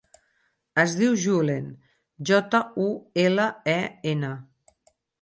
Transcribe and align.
Es 0.83 0.95
diu 1.01 1.17
Julen: 1.25 1.69
jota, 2.31 2.65
u, 2.87 2.89
ela, 3.29 3.49
e, 3.79 3.81
ena. 4.17 4.35